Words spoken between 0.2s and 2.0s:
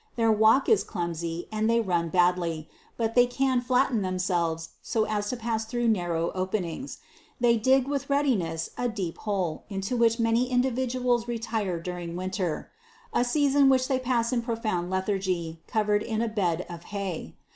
walk is clumsy, and they